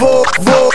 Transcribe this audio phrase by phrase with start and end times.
[0.00, 0.70] vou, vou,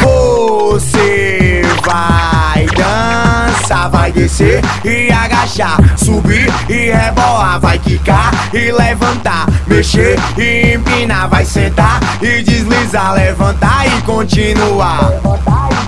[0.00, 9.46] vou, você vai dançar, vai descer e agachar, subir e rebolar, vai quicar e levantar,
[9.66, 15.10] mexer e empinar, vai sentar e deslizar, levantar e continuar.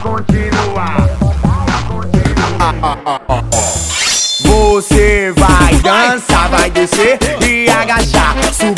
[0.03, 1.09] Continuar.
[4.43, 8.70] Você vai dançar, vai descer e agachar, subir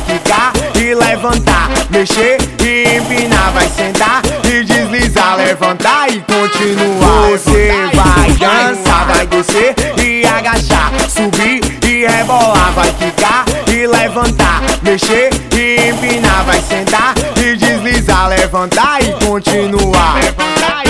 [0.00, 7.30] ficar e levantar, mexer e empinar, vai sentar e deslizar, levantar e continuar.
[7.30, 15.30] Você vai dançar, vai descer e agachar, subir e rebolar, vai ficar e levantar, mexer
[15.52, 20.16] e empinar, vai sentar e deslizar, levantar e continuar.
[20.16, 20.83] Levantar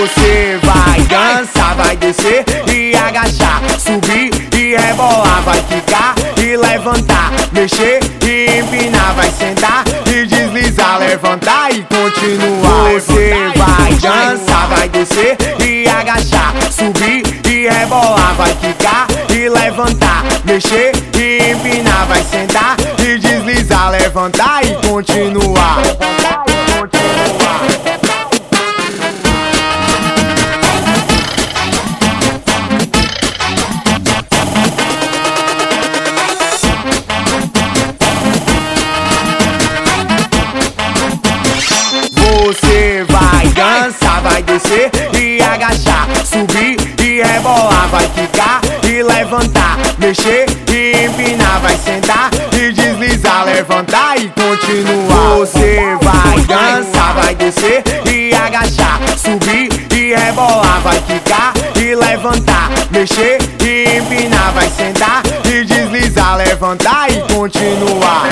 [0.00, 8.00] Você vai dançar, vai descer e agachar, subir e rebolar, vai ficar e levantar, mexer
[8.24, 12.94] e empinar, vai sentar e deslizar, levantar e continuar.
[12.94, 20.92] Você vai dançar, vai descer e agachar, subir e rebolar, vai ficar e levantar, mexer
[21.14, 22.74] e empinar, vai sentar
[23.06, 25.82] e deslizar, levantar e continuar.
[44.22, 51.76] Vai descer e agachar, subir e rebolar, vai ficar e levantar, mexer e empinar, vai
[51.76, 55.36] sentar e deslizar, levantar e continuar.
[55.38, 63.38] Você vai dançar, vai descer e agachar, subir e rebolar, vai ficar e levantar, mexer
[63.64, 68.28] e empinar, vai sentar e deslizar, levantar e continuar.